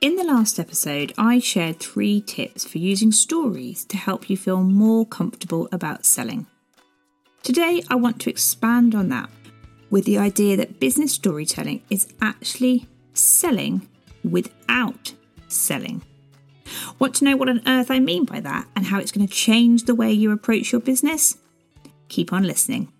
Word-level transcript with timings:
In 0.00 0.16
the 0.16 0.24
last 0.24 0.58
episode, 0.58 1.12
I 1.18 1.40
shared 1.40 1.78
three 1.78 2.22
tips 2.22 2.64
for 2.64 2.78
using 2.78 3.12
stories 3.12 3.84
to 3.84 3.98
help 3.98 4.30
you 4.30 4.36
feel 4.38 4.62
more 4.62 5.04
comfortable 5.04 5.68
about 5.72 6.06
selling. 6.06 6.46
Today, 7.42 7.82
I 7.90 7.96
want 7.96 8.18
to 8.22 8.30
expand 8.30 8.94
on 8.94 9.10
that 9.10 9.28
with 9.90 10.06
the 10.06 10.16
idea 10.16 10.56
that 10.56 10.80
business 10.80 11.12
storytelling 11.12 11.82
is 11.90 12.08
actually 12.22 12.86
selling 13.12 13.86
without 14.24 15.12
selling. 15.48 16.00
Want 16.98 17.14
to 17.16 17.26
know 17.26 17.36
what 17.36 17.50
on 17.50 17.60
earth 17.66 17.90
I 17.90 17.98
mean 17.98 18.24
by 18.24 18.40
that 18.40 18.68
and 18.74 18.86
how 18.86 19.00
it's 19.00 19.12
going 19.12 19.26
to 19.26 19.34
change 19.34 19.84
the 19.84 19.94
way 19.94 20.10
you 20.10 20.32
approach 20.32 20.72
your 20.72 20.80
business? 20.80 21.36
Keep 22.08 22.32
on 22.32 22.44
listening. 22.44 22.90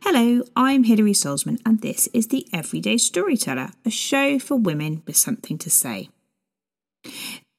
Hello, 0.00 0.42
I'm 0.56 0.84
Hilary 0.84 1.12
Salzman, 1.12 1.60
and 1.66 1.82
this 1.82 2.06
is 2.14 2.28
The 2.28 2.48
Everyday 2.50 2.96
Storyteller, 2.96 3.72
a 3.84 3.90
show 3.90 4.38
for 4.38 4.56
women 4.56 5.02
with 5.06 5.18
something 5.18 5.58
to 5.58 5.68
say. 5.68 6.08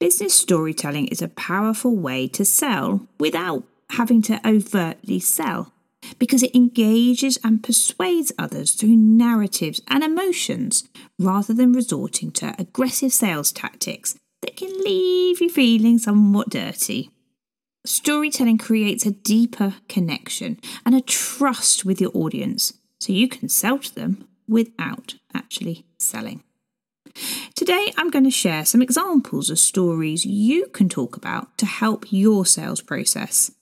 Business 0.00 0.34
storytelling 0.34 1.06
is 1.08 1.22
a 1.22 1.28
powerful 1.28 1.94
way 1.94 2.26
to 2.28 2.44
sell 2.44 3.06
without 3.20 3.64
having 3.90 4.22
to 4.22 4.40
overtly 4.46 5.20
sell 5.20 5.72
because 6.18 6.42
it 6.42 6.54
engages 6.54 7.38
and 7.44 7.62
persuades 7.62 8.32
others 8.38 8.72
through 8.74 8.96
narratives 8.96 9.80
and 9.88 10.02
emotions 10.02 10.88
rather 11.18 11.54
than 11.54 11.72
resorting 11.72 12.32
to 12.32 12.54
aggressive 12.58 13.12
sales 13.12 13.52
tactics 13.52 14.18
that 14.40 14.56
can 14.56 14.72
leave 14.82 15.40
you 15.40 15.48
feeling 15.48 15.98
somewhat 15.98 16.50
dirty. 16.50 17.10
Storytelling 17.84 18.58
creates 18.58 19.06
a 19.06 19.12
deeper 19.12 19.74
connection 19.88 20.58
and 20.84 20.94
a 20.94 21.00
trust 21.00 21.84
with 21.84 22.00
your 22.00 22.10
audience 22.14 22.74
so 22.98 23.12
you 23.12 23.28
can 23.28 23.48
sell 23.48 23.78
to 23.78 23.94
them 23.94 24.26
without 24.48 25.14
actually 25.34 25.84
selling. 25.98 26.42
Today, 27.62 27.92
I'm 27.96 28.10
going 28.10 28.24
to 28.24 28.30
share 28.32 28.64
some 28.64 28.82
examples 28.82 29.48
of 29.48 29.56
stories 29.56 30.26
you 30.26 30.66
can 30.72 30.88
talk 30.88 31.16
about 31.16 31.56
to 31.58 31.64
help 31.64 32.06
your 32.10 32.44
sales 32.44 32.80
process. 32.80 33.52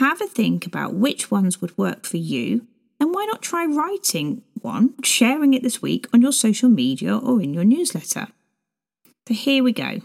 Have 0.00 0.20
a 0.20 0.26
think 0.26 0.66
about 0.66 0.94
which 0.94 1.30
ones 1.30 1.60
would 1.60 1.78
work 1.78 2.04
for 2.04 2.16
you, 2.16 2.66
and 2.98 3.14
why 3.14 3.24
not 3.26 3.40
try 3.40 3.64
writing 3.64 4.42
one, 4.60 4.94
sharing 5.04 5.54
it 5.54 5.62
this 5.62 5.80
week 5.80 6.08
on 6.12 6.20
your 6.20 6.32
social 6.32 6.68
media 6.68 7.16
or 7.16 7.40
in 7.40 7.54
your 7.54 7.62
newsletter. 7.62 8.26
So, 9.28 9.34
here 9.34 9.62
we 9.62 9.72
go. 9.72 10.00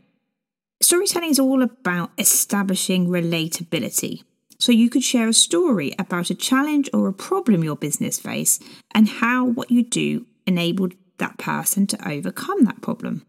Storytelling 0.80 1.32
is 1.32 1.40
all 1.40 1.64
about 1.64 2.12
establishing 2.20 3.08
relatability. 3.08 4.22
So 4.60 4.72
you 4.72 4.92
could 4.92 5.04
share 5.04 5.28
a 5.28 5.34
story 5.34 5.96
about 5.98 6.30
a 6.30 6.36
challenge 6.36 6.88
or 6.94 7.08
a 7.08 7.14
problem 7.14 7.64
your 7.64 7.78
business 7.78 8.20
face 8.20 8.60
and 8.94 9.10
how 9.10 9.44
what 9.44 9.72
you 9.72 9.82
do 9.82 10.28
enabled 10.46 10.94
that 11.18 11.38
person 11.38 11.88
to 11.88 12.08
overcome 12.10 12.64
that 12.66 12.82
problem. 12.82 13.26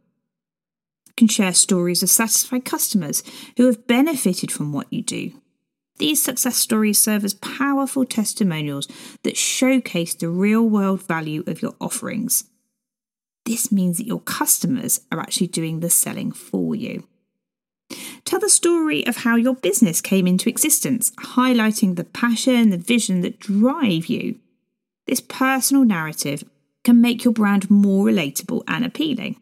You 1.07 1.13
can 1.17 1.29
share 1.29 1.55
stories 1.55 2.03
of 2.03 2.11
satisfied 2.11 2.65
customers 2.65 3.23
who 3.57 3.67
have 3.67 3.87
benefited 3.87 4.53
from 4.53 4.73
what 4.73 4.93
you 4.93 5.03
do. 5.03 5.33
These 5.99 6.23
success 6.23 6.57
stories 6.57 6.99
serve 6.99 7.25
as 7.25 7.35
powerful 7.35 8.05
testimonials 8.05 8.87
that 9.25 9.37
showcase 9.37 10.15
the 10.15 10.29
real 10.29 10.63
world 10.63 11.03
value 11.03 11.43
of 11.47 11.61
your 11.61 11.75
offerings. 11.81 12.45
This 13.45 13.73
means 13.73 13.99
that 13.99 14.07
your 14.07 14.21
customers 14.21 15.01
are 15.11 15.19
actually 15.19 15.49
doing 15.49 15.81
the 15.81 15.91
selling 15.91 16.31
for 16.33 16.75
you. 16.75 17.05
Tell 18.25 18.39
the 18.39 18.51
story 18.51 19.07
of 19.07 19.19
how 19.19 19.37
your 19.37 19.55
business 19.55 20.01
came 20.01 20.27
into 20.27 20.51
existence, 20.51 21.11
highlighting 21.13 21.97
the 21.97 22.05
passion, 22.05 22.71
the 22.71 22.77
vision 22.77 23.23
that 23.23 23.41
drive 23.41 24.07
you. 24.07 24.39
This 25.07 25.23
personal 25.23 25.85
narrative 25.85 26.45
can 26.89 27.03
make 27.03 27.23
your 27.23 27.35
brand 27.35 27.71
more 27.71 28.07
relatable 28.07 28.63
and 28.67 28.83
appealing. 28.83 29.39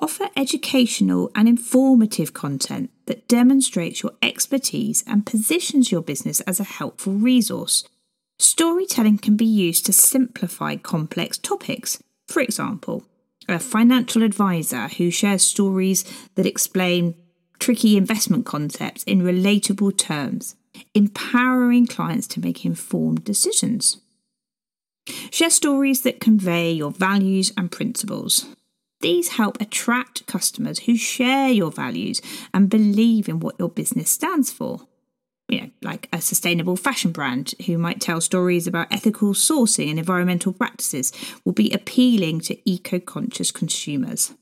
Offer 0.00 0.30
educational 0.34 1.30
and 1.34 1.46
informative 1.46 2.32
content 2.32 2.90
that 3.04 3.28
demonstrates 3.28 4.02
your 4.02 4.12
expertise 4.22 5.04
and 5.06 5.26
positions 5.26 5.92
your 5.92 6.00
business 6.00 6.40
as 6.40 6.58
a 6.58 6.64
helpful 6.64 7.12
resource. 7.12 7.84
Storytelling 8.38 9.18
can 9.18 9.36
be 9.36 9.44
used 9.44 9.84
to 9.84 9.92
simplify 9.92 10.76
complex 10.76 11.36
topics. 11.36 12.02
For 12.26 12.40
example, 12.40 13.04
a 13.46 13.58
financial 13.58 14.22
advisor 14.22 14.88
who 14.88 15.10
shares 15.10 15.42
stories 15.42 16.06
that 16.36 16.46
explain 16.46 17.16
tricky 17.58 17.98
investment 17.98 18.46
concepts 18.46 19.04
in 19.04 19.20
relatable 19.20 19.98
terms, 19.98 20.56
empowering 20.94 21.86
clients 21.86 22.26
to 22.28 22.40
make 22.40 22.64
informed 22.64 23.24
decisions. 23.24 24.01
Share 25.30 25.50
stories 25.50 26.02
that 26.02 26.20
convey 26.20 26.72
your 26.72 26.90
values 26.90 27.52
and 27.56 27.70
principles. 27.70 28.46
These 29.00 29.30
help 29.30 29.60
attract 29.60 30.26
customers 30.26 30.80
who 30.80 30.96
share 30.96 31.48
your 31.48 31.72
values 31.72 32.22
and 32.54 32.70
believe 32.70 33.28
in 33.28 33.40
what 33.40 33.56
your 33.58 33.68
business 33.68 34.10
stands 34.10 34.52
for. 34.52 34.86
You 35.48 35.60
know, 35.62 35.70
like 35.82 36.08
a 36.12 36.20
sustainable 36.20 36.76
fashion 36.76 37.10
brand 37.10 37.54
who 37.66 37.76
might 37.78 38.00
tell 38.00 38.20
stories 38.20 38.66
about 38.66 38.92
ethical 38.92 39.34
sourcing 39.34 39.90
and 39.90 39.98
environmental 39.98 40.52
practices 40.52 41.12
will 41.44 41.52
be 41.52 41.72
appealing 41.72 42.40
to 42.42 42.70
eco 42.70 43.00
conscious 43.00 43.50
consumers. 43.50 44.32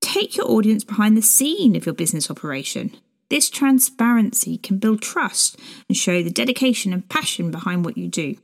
Take 0.00 0.36
your 0.36 0.50
audience 0.50 0.84
behind 0.84 1.16
the 1.16 1.22
scene 1.22 1.76
of 1.76 1.86
your 1.86 1.94
business 1.94 2.30
operation. 2.30 2.96
This 3.30 3.48
transparency 3.48 4.58
can 4.58 4.78
build 4.78 5.02
trust 5.02 5.56
and 5.88 5.96
show 5.96 6.22
the 6.22 6.30
dedication 6.30 6.92
and 6.92 7.08
passion 7.08 7.50
behind 7.50 7.84
what 7.84 7.96
you 7.96 8.08
do. 8.08 8.36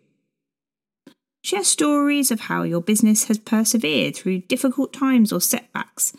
Share 1.45 1.63
stories 1.63 2.31
of 2.31 2.41
how 2.41 2.63
your 2.63 2.81
business 2.81 3.25
has 3.25 3.37
persevered 3.37 4.17
through 4.17 4.39
difficult 4.41 4.95
times 4.95 5.31
or 5.31 5.43
setbacks. 5.43 6.17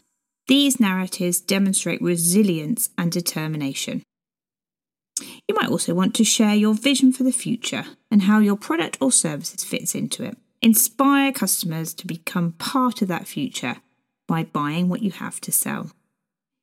These 0.47 0.79
narratives 0.79 1.41
demonstrate 1.41 1.99
resilience 1.99 2.89
and 2.95 3.11
determination. 3.11 4.03
You 5.47 5.55
might 5.55 5.71
also 5.71 5.95
want 5.95 6.13
to 6.15 6.23
share 6.23 6.53
your 6.53 6.75
vision 6.75 7.11
for 7.11 7.23
the 7.23 7.31
future 7.31 7.85
and 8.11 8.21
how 8.21 8.37
your 8.37 8.55
product 8.55 8.99
or 9.01 9.11
services 9.11 9.63
fits 9.63 9.95
into 9.95 10.23
it. 10.23 10.37
Inspire 10.61 11.31
customers 11.31 11.95
to 11.95 12.05
become 12.05 12.51
part 12.51 13.01
of 13.01 13.07
that 13.07 13.27
future 13.27 13.77
by 14.27 14.43
buying 14.43 14.89
what 14.89 15.01
you 15.01 15.09
have 15.09 15.41
to 15.41 15.51
sell. 15.51 15.89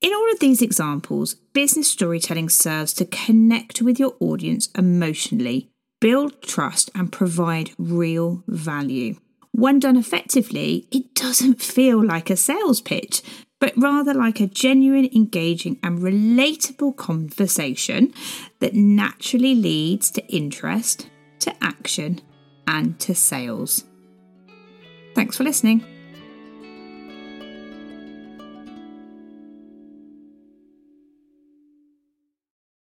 In 0.00 0.12
all 0.12 0.31
of 0.31 0.39
these 0.39 0.62
examples, 0.62 1.34
business 1.34 1.91
storytelling 1.91 2.49
serves 2.49 2.93
to 2.94 3.06
connect 3.06 3.83
with 3.83 3.99
your 3.99 4.15
audience 4.21 4.69
emotionally 4.79 5.72
build 6.02 6.42
trust 6.42 6.90
and 6.96 7.12
provide 7.12 7.70
real 7.78 8.42
value. 8.48 9.14
When 9.52 9.78
done 9.78 9.96
effectively, 9.96 10.88
it 10.90 11.14
doesn't 11.14 11.62
feel 11.62 12.04
like 12.04 12.28
a 12.28 12.36
sales 12.36 12.80
pitch, 12.80 13.22
but 13.60 13.72
rather 13.76 14.12
like 14.12 14.40
a 14.40 14.48
genuine, 14.48 15.08
engaging, 15.14 15.78
and 15.80 16.00
relatable 16.00 16.96
conversation 16.96 18.12
that 18.58 18.74
naturally 18.74 19.54
leads 19.54 20.10
to 20.10 20.26
interest, 20.26 21.08
to 21.38 21.54
action, 21.62 22.20
and 22.66 22.98
to 22.98 23.14
sales. 23.14 23.84
Thanks 25.14 25.36
for 25.36 25.44
listening. 25.44 25.91